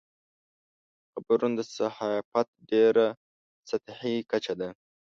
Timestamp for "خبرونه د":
1.11-1.61